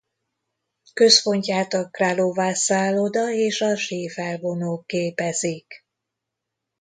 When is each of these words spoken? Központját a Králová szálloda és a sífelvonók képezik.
Központját 0.93 1.73
a 1.73 1.89
Králová 1.91 2.53
szálloda 2.53 3.31
és 3.33 3.61
a 3.61 3.75
sífelvonók 3.77 4.85
képezik. 4.87 5.85